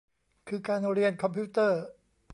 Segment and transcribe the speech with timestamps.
[0.47, 1.81] คือการเรียนคอมพิวเตอร์